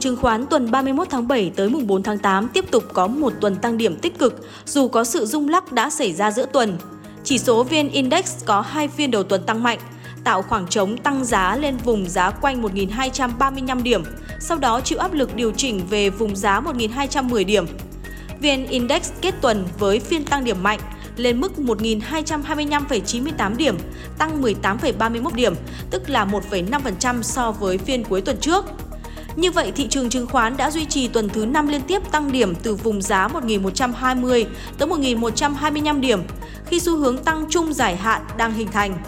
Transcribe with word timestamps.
Trường 0.00 0.14
chứng 0.14 0.22
khoán 0.22 0.46
tuần 0.46 0.70
31 0.70 1.08
tháng 1.10 1.28
7 1.28 1.52
tới 1.56 1.68
mùng 1.68 1.86
4 1.86 2.02
tháng 2.02 2.18
8 2.18 2.48
tiếp 2.48 2.70
tục 2.70 2.84
có 2.92 3.06
một 3.06 3.32
tuần 3.40 3.56
tăng 3.56 3.78
điểm 3.78 3.96
tích 3.96 4.18
cực 4.18 4.46
dù 4.66 4.88
có 4.88 5.04
sự 5.04 5.26
rung 5.26 5.48
lắc 5.48 5.72
đã 5.72 5.90
xảy 5.90 6.12
ra 6.12 6.30
giữa 6.30 6.46
tuần. 6.52 6.78
Chỉ 7.24 7.38
số 7.38 7.64
VN 7.64 7.88
Index 7.88 8.44
có 8.44 8.60
hai 8.60 8.88
phiên 8.88 9.10
đầu 9.10 9.22
tuần 9.22 9.42
tăng 9.46 9.62
mạnh, 9.62 9.78
tạo 10.24 10.42
khoảng 10.42 10.66
trống 10.66 10.96
tăng 10.96 11.24
giá 11.24 11.56
lên 11.56 11.76
vùng 11.76 12.08
giá 12.08 12.30
quanh 12.30 12.62
1.235 12.62 13.82
điểm, 13.82 14.02
sau 14.40 14.58
đó 14.58 14.80
chịu 14.80 14.98
áp 14.98 15.12
lực 15.12 15.36
điều 15.36 15.52
chỉnh 15.52 15.80
về 15.90 16.10
vùng 16.10 16.36
giá 16.36 16.60
1.210 16.60 17.44
điểm. 17.44 17.66
VN 18.40 18.66
Index 18.66 19.10
kết 19.20 19.34
tuần 19.40 19.64
với 19.78 20.00
phiên 20.00 20.24
tăng 20.24 20.44
điểm 20.44 20.62
mạnh 20.62 20.80
lên 21.16 21.40
mức 21.40 21.52
1.225,98 21.56 23.56
điểm, 23.56 23.76
tăng 24.18 24.42
18,31 24.42 25.34
điểm, 25.34 25.54
tức 25.90 26.10
là 26.10 26.24
1,5% 26.24 27.22
so 27.22 27.52
với 27.52 27.78
phiên 27.78 28.04
cuối 28.04 28.20
tuần 28.20 28.36
trước. 28.40 28.64
Như 29.38 29.50
vậy, 29.50 29.72
thị 29.76 29.86
trường 29.90 30.10
chứng 30.10 30.26
khoán 30.26 30.56
đã 30.56 30.70
duy 30.70 30.84
trì 30.84 31.08
tuần 31.08 31.28
thứ 31.28 31.46
5 31.46 31.68
liên 31.68 31.82
tiếp 31.82 32.02
tăng 32.10 32.32
điểm 32.32 32.54
từ 32.54 32.74
vùng 32.74 33.02
giá 33.02 33.28
1.120 33.28 34.44
tới 34.78 34.88
1.125 34.88 36.00
điểm, 36.00 36.22
khi 36.66 36.80
xu 36.80 36.96
hướng 36.96 37.18
tăng 37.18 37.44
chung 37.50 37.72
dài 37.72 37.96
hạn 37.96 38.22
đang 38.36 38.52
hình 38.52 38.68
thành. 38.72 38.98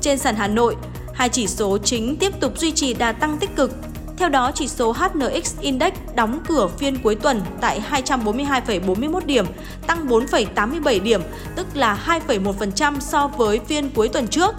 Trên 0.00 0.18
sàn 0.18 0.36
Hà 0.36 0.48
Nội, 0.48 0.76
hai 1.14 1.28
chỉ 1.28 1.46
số 1.46 1.78
chính 1.78 2.16
tiếp 2.16 2.40
tục 2.40 2.58
duy 2.58 2.70
trì 2.70 2.94
đà 2.94 3.12
tăng 3.12 3.38
tích 3.38 3.56
cực. 3.56 3.70
Theo 4.16 4.28
đó, 4.28 4.50
chỉ 4.54 4.68
số 4.68 4.92
HNX 4.92 5.60
Index 5.60 5.92
đóng 6.14 6.40
cửa 6.48 6.68
phiên 6.78 6.98
cuối 6.98 7.14
tuần 7.14 7.42
tại 7.60 7.82
242,41 7.90 9.20
điểm, 9.26 9.46
tăng 9.86 10.08
4,87 10.08 11.02
điểm, 11.02 11.20
tức 11.56 11.66
là 11.74 12.20
2,1% 12.28 13.00
so 13.00 13.26
với 13.26 13.60
phiên 13.66 13.90
cuối 13.90 14.08
tuần 14.08 14.28
trước. 14.28 14.54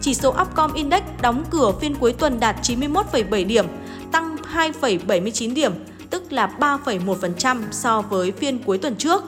Chỉ 0.00 0.14
số 0.14 0.34
Upcom 0.42 0.72
Index 0.72 1.02
đóng 1.22 1.44
cửa 1.50 1.72
phiên 1.80 1.94
cuối 1.94 2.12
tuần 2.12 2.40
đạt 2.40 2.56
91,7 2.62 3.46
điểm, 3.46 3.66
2,79 4.54 5.54
điểm, 5.54 5.72
tức 6.10 6.32
là 6.32 6.50
3,1% 6.60 7.62
so 7.70 8.00
với 8.00 8.32
phiên 8.32 8.58
cuối 8.58 8.78
tuần 8.78 8.96
trước. 8.96 9.22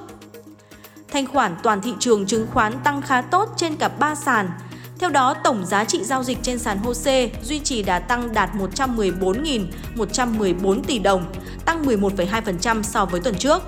Thanh 1.12 1.26
khoản 1.26 1.56
toàn 1.62 1.82
thị 1.82 1.92
trường 1.98 2.26
chứng 2.26 2.46
khoán 2.52 2.72
tăng 2.84 3.02
khá 3.02 3.22
tốt 3.22 3.48
trên 3.56 3.76
cả 3.76 3.88
ba 3.88 4.14
sàn. 4.14 4.50
Theo 4.98 5.10
đó, 5.10 5.34
tổng 5.44 5.66
giá 5.66 5.84
trị 5.84 6.04
giao 6.04 6.22
dịch 6.22 6.38
trên 6.42 6.58
sàn 6.58 6.78
HOSE 6.78 7.30
duy 7.42 7.58
trì 7.58 7.82
đà 7.82 7.98
tăng 7.98 8.34
đạt 8.34 8.50
114.114 8.76 10.82
tỷ 10.82 10.98
đồng, 10.98 11.24
tăng 11.64 11.84
11,2% 11.84 12.82
so 12.82 13.04
với 13.04 13.20
tuần 13.20 13.34
trước. 13.34 13.62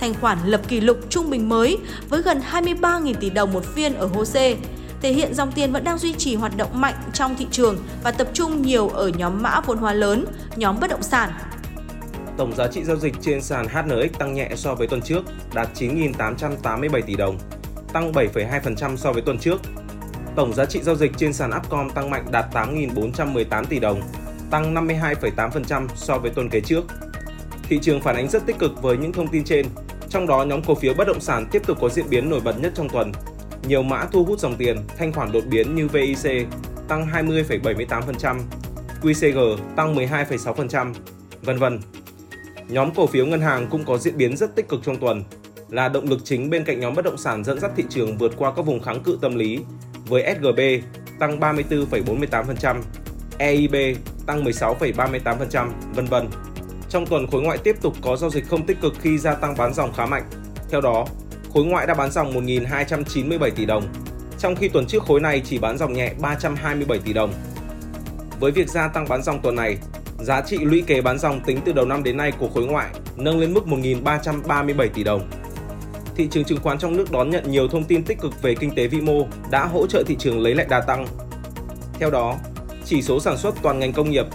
Thanh 0.00 0.14
khoản 0.14 0.38
lập 0.44 0.60
kỷ 0.68 0.80
lục 0.80 0.98
trung 1.10 1.30
bình 1.30 1.48
mới 1.48 1.78
với 2.08 2.22
gần 2.22 2.40
23.000 2.52 3.14
tỷ 3.14 3.30
đồng 3.30 3.52
một 3.52 3.64
phiên 3.74 3.94
ở 3.94 4.06
HOSE, 4.06 4.56
thể 5.02 5.12
hiện 5.12 5.34
dòng 5.34 5.52
tiền 5.52 5.72
vẫn 5.72 5.84
đang 5.84 5.98
duy 5.98 6.12
trì 6.12 6.34
hoạt 6.34 6.56
động 6.56 6.80
mạnh 6.80 6.94
trong 7.12 7.36
thị 7.36 7.46
trường 7.50 7.78
và 8.02 8.10
tập 8.10 8.28
trung 8.32 8.62
nhiều 8.62 8.88
ở 8.88 9.08
nhóm 9.08 9.42
mã 9.42 9.60
vốn 9.60 9.78
hóa 9.78 9.92
lớn, 9.92 10.24
nhóm 10.56 10.80
bất 10.80 10.90
động 10.90 11.02
sản. 11.02 11.30
Tổng 12.36 12.56
giá 12.56 12.68
trị 12.68 12.84
giao 12.84 12.96
dịch 12.96 13.14
trên 13.20 13.42
sàn 13.42 13.66
HNX 13.68 14.18
tăng 14.18 14.34
nhẹ 14.34 14.50
so 14.56 14.74
với 14.74 14.86
tuần 14.86 15.02
trước, 15.02 15.22
đạt 15.54 15.68
9.887 15.74 17.02
tỷ 17.02 17.14
đồng, 17.14 17.38
tăng 17.92 18.12
7,2% 18.12 18.96
so 18.96 19.12
với 19.12 19.22
tuần 19.22 19.38
trước. 19.38 19.60
Tổng 20.36 20.54
giá 20.54 20.64
trị 20.64 20.80
giao 20.82 20.96
dịch 20.96 21.12
trên 21.16 21.32
sàn 21.32 21.50
Upcom 21.56 21.90
tăng 21.90 22.10
mạnh 22.10 22.26
đạt 22.30 22.54
8.418 22.54 23.64
tỷ 23.64 23.78
đồng, 23.78 24.00
tăng 24.50 24.74
52,8% 24.74 25.88
so 25.94 26.18
với 26.18 26.30
tuần 26.30 26.50
kế 26.50 26.60
trước. 26.60 26.84
Thị 27.68 27.78
trường 27.82 28.00
phản 28.00 28.16
ánh 28.16 28.28
rất 28.28 28.46
tích 28.46 28.58
cực 28.58 28.82
với 28.82 28.96
những 28.96 29.12
thông 29.12 29.28
tin 29.28 29.44
trên, 29.44 29.66
trong 30.08 30.26
đó 30.26 30.44
nhóm 30.44 30.62
cổ 30.62 30.74
phiếu 30.74 30.94
bất 30.94 31.06
động 31.06 31.20
sản 31.20 31.46
tiếp 31.52 31.62
tục 31.66 31.78
có 31.80 31.88
diễn 31.88 32.10
biến 32.10 32.30
nổi 32.30 32.40
bật 32.40 32.60
nhất 32.60 32.72
trong 32.76 32.88
tuần, 32.88 33.12
nhiều 33.68 33.82
mã 33.82 34.06
thu 34.12 34.24
hút 34.24 34.40
dòng 34.40 34.56
tiền, 34.56 34.76
thanh 34.98 35.12
khoản 35.12 35.32
đột 35.32 35.44
biến 35.50 35.74
như 35.74 35.88
VIC 35.88 36.46
tăng 36.88 37.06
20,78%, 37.06 38.38
QCG 39.02 39.56
tăng 39.76 39.96
12,6%, 39.96 40.94
vân 41.42 41.58
vân. 41.58 41.80
Nhóm 42.68 42.94
cổ 42.94 43.06
phiếu 43.06 43.26
ngân 43.26 43.40
hàng 43.40 43.66
cũng 43.70 43.84
có 43.84 43.98
diễn 43.98 44.16
biến 44.16 44.36
rất 44.36 44.54
tích 44.54 44.68
cực 44.68 44.80
trong 44.84 44.96
tuần, 44.96 45.24
là 45.68 45.88
động 45.88 46.08
lực 46.08 46.20
chính 46.24 46.50
bên 46.50 46.64
cạnh 46.64 46.80
nhóm 46.80 46.94
bất 46.94 47.04
động 47.04 47.18
sản 47.18 47.44
dẫn 47.44 47.60
dắt 47.60 47.70
thị 47.76 47.84
trường 47.88 48.18
vượt 48.18 48.32
qua 48.36 48.52
các 48.56 48.62
vùng 48.62 48.82
kháng 48.82 49.02
cự 49.02 49.18
tâm 49.20 49.34
lý 49.34 49.60
với 50.06 50.34
SGB 50.36 50.60
tăng 51.18 51.40
34,48%, 51.40 52.76
EIB 53.38 53.74
tăng 54.26 54.44
16,38%, 54.44 55.68
vân 55.94 56.04
vân. 56.04 56.28
Trong 56.88 57.06
tuần 57.06 57.26
khối 57.26 57.42
ngoại 57.42 57.58
tiếp 57.58 57.76
tục 57.80 57.94
có 58.02 58.16
giao 58.16 58.30
dịch 58.30 58.48
không 58.48 58.66
tích 58.66 58.80
cực 58.80 58.92
khi 59.00 59.18
gia 59.18 59.34
tăng 59.34 59.54
bán 59.56 59.74
dòng 59.74 59.92
khá 59.92 60.06
mạnh. 60.06 60.24
Theo 60.70 60.80
đó, 60.80 61.06
khối 61.54 61.64
ngoại 61.64 61.86
đã 61.86 61.94
bán 61.94 62.10
dòng 62.10 62.46
1.297 62.46 63.50
tỷ 63.50 63.66
đồng, 63.66 63.84
trong 64.38 64.56
khi 64.56 64.68
tuần 64.68 64.86
trước 64.86 65.02
khối 65.02 65.20
này 65.20 65.42
chỉ 65.44 65.58
bán 65.58 65.78
dòng 65.78 65.92
nhẹ 65.92 66.12
327 66.20 66.98
tỷ 66.98 67.12
đồng. 67.12 67.32
Với 68.40 68.52
việc 68.52 68.68
gia 68.68 68.88
tăng 68.88 69.08
bán 69.08 69.22
dòng 69.22 69.40
tuần 69.42 69.56
này, 69.56 69.76
giá 70.18 70.40
trị 70.40 70.58
lũy 70.58 70.82
kế 70.86 71.00
bán 71.00 71.18
dòng 71.18 71.40
tính 71.40 71.58
từ 71.64 71.72
đầu 71.72 71.84
năm 71.84 72.02
đến 72.02 72.16
nay 72.16 72.32
của 72.38 72.48
khối 72.54 72.66
ngoại 72.66 72.88
nâng 73.16 73.40
lên 73.40 73.54
mức 73.54 73.64
1.337 73.66 74.88
tỷ 74.94 75.04
đồng. 75.04 75.30
Thị 76.16 76.28
trường 76.30 76.44
chứng 76.44 76.60
khoán 76.60 76.78
trong 76.78 76.96
nước 76.96 77.12
đón 77.12 77.30
nhận 77.30 77.50
nhiều 77.50 77.68
thông 77.68 77.84
tin 77.84 78.04
tích 78.04 78.20
cực 78.20 78.42
về 78.42 78.54
kinh 78.54 78.74
tế 78.74 78.86
vĩ 78.86 79.00
mô 79.00 79.26
đã 79.50 79.66
hỗ 79.66 79.86
trợ 79.86 80.02
thị 80.06 80.16
trường 80.18 80.40
lấy 80.40 80.54
lại 80.54 80.66
đà 80.70 80.80
tăng. 80.80 81.06
Theo 81.98 82.10
đó, 82.10 82.36
chỉ 82.84 83.02
số 83.02 83.20
sản 83.20 83.36
xuất 83.36 83.54
toàn 83.62 83.78
ngành 83.78 83.92
công 83.92 84.10
nghiệp 84.10 84.26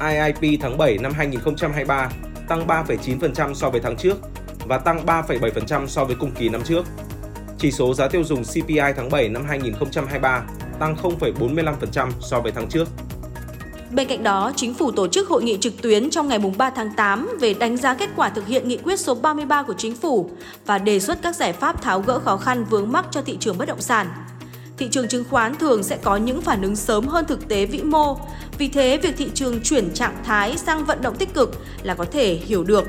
IIP 0.00 0.60
tháng 0.60 0.78
7 0.78 0.98
năm 0.98 1.12
2023 1.12 2.10
tăng 2.48 2.66
3,9% 2.66 3.54
so 3.54 3.70
với 3.70 3.80
tháng 3.80 3.96
trước 3.96 4.16
và 4.66 4.78
tăng 4.78 5.06
3,7% 5.06 5.86
so 5.86 6.04
với 6.04 6.16
cùng 6.20 6.30
kỳ 6.30 6.48
năm 6.48 6.62
trước. 6.64 6.84
Chỉ 7.58 7.70
số 7.70 7.94
giá 7.94 8.08
tiêu 8.08 8.24
dùng 8.24 8.42
CPI 8.44 8.92
tháng 8.96 9.10
7 9.10 9.28
năm 9.28 9.44
2023 9.48 10.44
tăng 10.78 10.96
0,45% 11.02 12.10
so 12.20 12.40
với 12.40 12.52
tháng 12.52 12.68
trước. 12.68 12.88
Bên 13.90 14.08
cạnh 14.08 14.22
đó, 14.22 14.52
Chính 14.56 14.74
phủ 14.74 14.90
tổ 14.90 15.08
chức 15.08 15.28
hội 15.28 15.42
nghị 15.42 15.58
trực 15.60 15.82
tuyến 15.82 16.10
trong 16.10 16.28
ngày 16.28 16.38
3 16.58 16.70
tháng 16.70 16.90
8 16.96 17.36
về 17.40 17.54
đánh 17.54 17.76
giá 17.76 17.94
kết 17.94 18.10
quả 18.16 18.28
thực 18.28 18.46
hiện 18.46 18.68
nghị 18.68 18.76
quyết 18.76 19.00
số 19.00 19.14
33 19.14 19.62
của 19.62 19.74
Chính 19.78 19.94
phủ 19.94 20.30
và 20.66 20.78
đề 20.78 21.00
xuất 21.00 21.18
các 21.22 21.36
giải 21.36 21.52
pháp 21.52 21.82
tháo 21.82 22.00
gỡ 22.00 22.18
khó 22.18 22.36
khăn 22.36 22.64
vướng 22.64 22.92
mắc 22.92 23.06
cho 23.10 23.22
thị 23.22 23.36
trường 23.40 23.58
bất 23.58 23.68
động 23.68 23.80
sản. 23.80 24.06
Thị 24.78 24.88
trường 24.90 25.08
chứng 25.08 25.24
khoán 25.30 25.54
thường 25.54 25.82
sẽ 25.82 25.96
có 25.96 26.16
những 26.16 26.42
phản 26.42 26.62
ứng 26.62 26.76
sớm 26.76 27.06
hơn 27.06 27.24
thực 27.28 27.48
tế 27.48 27.66
vĩ 27.66 27.82
mô, 27.82 28.18
vì 28.58 28.68
thế 28.68 28.98
việc 29.02 29.14
thị 29.16 29.30
trường 29.34 29.60
chuyển 29.60 29.94
trạng 29.94 30.16
thái 30.24 30.56
sang 30.56 30.84
vận 30.84 31.02
động 31.02 31.16
tích 31.16 31.34
cực 31.34 31.50
là 31.82 31.94
có 31.94 32.04
thể 32.04 32.34
hiểu 32.34 32.64
được 32.64 32.84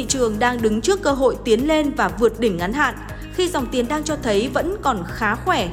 thị 0.00 0.06
trường 0.08 0.38
đang 0.38 0.62
đứng 0.62 0.80
trước 0.80 1.02
cơ 1.02 1.12
hội 1.12 1.36
tiến 1.44 1.68
lên 1.68 1.90
và 1.96 2.08
vượt 2.08 2.40
đỉnh 2.40 2.56
ngắn 2.56 2.72
hạn 2.72 2.94
khi 3.34 3.48
dòng 3.48 3.66
tiền 3.66 3.88
đang 3.88 4.04
cho 4.04 4.16
thấy 4.22 4.48
vẫn 4.54 4.76
còn 4.82 5.04
khá 5.08 5.34
khỏe. 5.34 5.68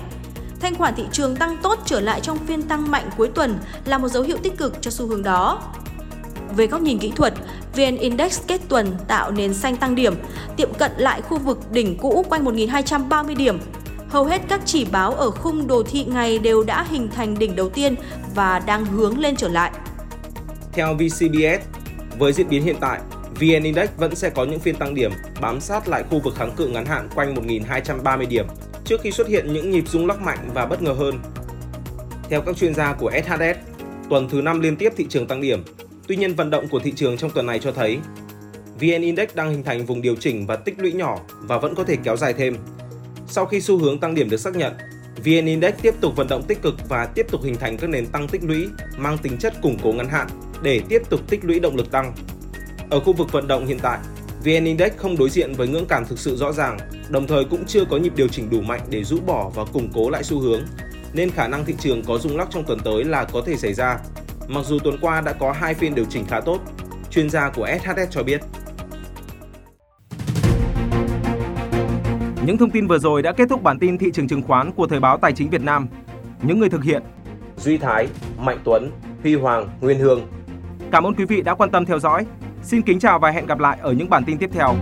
Thanh 0.60 0.76
khoản 0.76 0.96
thị 0.96 1.04
trường 1.12 1.36
tăng 1.36 1.58
tốt 1.64 1.80
trở 1.86 2.00
lại 2.00 2.22
trong 2.22 2.38
phiên 2.38 2.62
tăng 2.62 2.92
mạnh 2.92 3.10
cuối 3.18 3.28
tuần 3.28 3.60
là 3.86 3.98
một 3.98 4.08
dấu 4.08 4.24
hiệu 4.24 4.38
tích 4.44 4.58
cực 4.58 4.82
cho 4.82 4.92
xu 4.92 5.08
hướng 5.08 5.24
đó. 5.24 5.62
Về 6.56 6.68
góc 6.68 6.82
nhìn 6.82 7.00
kỹ 7.00 7.12
thuật, 7.16 7.34
VN 7.76 7.98
Index 7.98 8.42
kết 8.48 8.62
tuần 8.70 8.92
tạo 9.08 9.32
nền 9.32 9.54
xanh 9.54 9.78
tăng 9.78 9.96
điểm, 9.96 10.16
tiệm 10.58 10.74
cận 10.74 10.92
lại 10.98 11.22
khu 11.22 11.38
vực 11.38 11.72
đỉnh 11.72 11.98
cũ 11.98 12.26
quanh 12.30 12.46
1.230 12.46 13.36
điểm. 13.36 13.60
Hầu 14.10 14.26
hết 14.26 14.42
các 14.50 14.62
chỉ 14.66 14.86
báo 14.86 15.12
ở 15.12 15.32
khung 15.32 15.68
đồ 15.68 15.84
thị 15.84 16.06
ngày 16.06 16.40
đều 16.40 16.64
đã 16.64 16.86
hình 16.90 17.10
thành 17.16 17.40
đỉnh 17.40 17.56
đầu 17.56 17.70
tiên 17.70 17.96
và 18.36 18.60
đang 18.60 18.86
hướng 18.86 19.20
lên 19.20 19.36
trở 19.36 19.48
lại. 19.48 19.72
Theo 20.74 20.96
VCBS, 20.96 21.66
với 22.20 22.34
diễn 22.34 22.50
biến 22.50 22.64
hiện 22.64 22.76
tại, 22.80 23.00
VN 23.40 23.64
Index 23.64 23.90
vẫn 23.98 24.16
sẽ 24.16 24.30
có 24.30 24.46
những 24.46 24.60
phiên 24.60 24.76
tăng 24.76 24.96
điểm 24.96 25.12
bám 25.42 25.62
sát 25.62 25.88
lại 25.88 26.04
khu 26.10 26.20
vực 26.20 26.36
kháng 26.36 26.52
cự 26.58 26.68
ngắn 26.68 26.86
hạn 26.86 27.10
quanh 27.16 27.36
1.230 27.36 28.28
điểm 28.28 28.46
trước 28.86 29.02
khi 29.02 29.12
xuất 29.12 29.28
hiện 29.28 29.54
những 29.54 29.72
nhịp 29.72 29.90
rung 29.90 30.08
lắc 30.08 30.22
mạnh 30.22 30.50
và 30.54 30.66
bất 30.66 30.82
ngờ 30.82 30.92
hơn. 30.92 31.20
Theo 32.30 32.42
các 32.42 32.58
chuyên 32.58 32.74
gia 32.74 32.94
của 32.94 33.12
SHS, 33.12 33.58
tuần 34.10 34.30
thứ 34.30 34.42
5 34.42 34.60
liên 34.60 34.76
tiếp 34.76 34.94
thị 34.98 35.06
trường 35.10 35.28
tăng 35.28 35.42
điểm. 35.42 35.64
Tuy 36.08 36.16
nhiên 36.16 36.36
vận 36.36 36.50
động 36.50 36.68
của 36.68 36.80
thị 36.80 36.94
trường 36.96 37.18
trong 37.18 37.32
tuần 37.32 37.46
này 37.46 37.60
cho 37.60 37.72
thấy 37.72 38.00
VN 38.80 39.02
Index 39.02 39.30
đang 39.36 39.52
hình 39.52 39.64
thành 39.64 39.86
vùng 39.86 40.02
điều 40.02 40.16
chỉnh 40.16 40.48
và 40.48 40.56
tích 40.56 40.80
lũy 40.80 40.94
nhỏ 40.94 41.20
và 41.30 41.58
vẫn 41.58 41.76
có 41.76 41.84
thể 41.84 41.96
kéo 42.04 42.18
dài 42.18 42.34
thêm. 42.34 42.58
Sau 43.28 43.46
khi 43.46 43.62
xu 43.62 43.78
hướng 43.78 44.00
tăng 44.00 44.16
điểm 44.16 44.30
được 44.30 44.38
xác 44.38 44.56
nhận, 44.56 44.74
VN 45.26 45.46
Index 45.46 45.74
tiếp 45.82 45.94
tục 46.02 46.16
vận 46.16 46.28
động 46.28 46.44
tích 46.48 46.62
cực 46.62 46.90
và 46.90 47.06
tiếp 47.06 47.26
tục 47.32 47.42
hình 47.44 47.56
thành 47.56 47.78
các 47.78 47.90
nền 47.90 48.06
tăng 48.06 48.28
tích 48.28 48.44
lũy 48.44 48.68
mang 48.98 49.18
tính 49.18 49.38
chất 49.38 49.54
củng 49.62 49.78
cố 49.84 49.92
ngắn 49.92 50.10
hạn 50.10 50.28
để 50.62 50.82
tiếp 50.90 51.02
tục 51.10 51.30
tích 51.30 51.46
lũy 51.46 51.60
động 51.60 51.76
lực 51.76 51.92
tăng. 51.92 52.14
Ở 52.90 53.00
khu 53.00 53.14
vực 53.14 53.32
vận 53.32 53.48
động 53.48 53.66
hiện 53.66 53.80
tại, 53.82 54.00
VN 54.44 54.66
Index 54.66 54.92
không 54.98 55.18
đối 55.18 55.30
diện 55.30 55.54
với 55.54 55.68
ngưỡng 55.68 55.86
cản 55.86 56.06
thực 56.06 56.20
sự 56.20 56.36
rõ 56.36 56.52
ràng, 56.52 56.78
đồng 57.10 57.28
thời 57.28 57.46
cũng 57.46 57.66
chưa 57.66 57.86
có 57.86 57.98
nhịp 57.98 58.14
điều 58.16 58.28
chỉnh 58.28 58.50
đủ 58.50 58.62
mạnh 58.62 58.82
để 58.90 59.04
rũ 59.04 59.18
bỏ 59.26 59.52
và 59.56 59.66
củng 59.66 59.90
cố 59.94 60.10
lại 60.10 60.24
xu 60.24 60.40
hướng, 60.40 60.62
nên 61.14 61.30
khả 61.30 61.48
năng 61.48 61.66
thị 61.66 61.76
trường 61.80 62.04
có 62.04 62.18
rung 62.18 62.38
lắc 62.38 62.48
trong 62.52 62.64
tuần 62.64 62.80
tới 62.80 63.04
là 63.04 63.24
có 63.24 63.42
thể 63.46 63.58
xảy 63.58 63.74
ra. 63.74 64.00
mặc 64.48 64.66
dù 64.66 64.80
tuần 64.80 64.98
qua 65.02 65.22
đã 65.22 65.34
có 65.34 65.52
hai 65.52 65.74
phiên 65.74 65.96
điều 65.96 66.06
chỉnh 66.06 66.26
khá 66.26 66.40
tốt, 66.40 66.60
chuyên 67.10 67.30
gia 67.30 67.50
của 67.50 67.68
SHS 67.82 68.12
cho 68.12 68.24
biết. 68.24 68.42
Những 72.46 72.58
thông 72.58 72.70
tin 72.70 72.88
vừa 72.88 73.00
rồi 73.00 73.22
đã 73.22 73.32
kết 73.32 73.50
thúc 73.50 73.64
bản 73.64 73.80
tin 73.80 73.98
thị 73.98 74.12
trường 74.14 74.28
chứng 74.28 74.42
khoán 74.42 74.72
của 74.72 74.88
Thời 74.88 75.00
báo 75.00 75.18
Tài 75.18 75.34
chính 75.34 75.50
Việt 75.50 75.62
Nam. 75.62 75.88
Những 76.42 76.60
người 76.60 76.70
thực 76.70 76.84
hiện 76.84 77.04
Duy 77.58 77.78
Thái, 77.78 78.08
Mạnh 78.38 78.60
Tuấn, 78.64 78.92
Huy 79.24 79.36
Hoàng, 79.36 79.70
Nguyên 79.82 80.00
Hương. 80.00 80.28
Cảm 80.92 81.04
ơn 81.04 81.14
quý 81.14 81.26
vị 81.26 81.42
đã 81.42 81.56
quan 81.56 81.72
tâm 81.72 81.86
theo 81.86 82.00
dõi. 82.00 82.26
Xin 82.64 82.82
kính 82.82 83.00
chào 83.00 83.20
và 83.20 83.32
hẹn 83.32 83.46
gặp 83.46 83.60
lại 83.60 83.78
ở 83.82 83.92
những 83.92 84.10
bản 84.10 84.24
tin 84.24 84.38
tiếp 84.38 84.50
theo. 84.54 84.76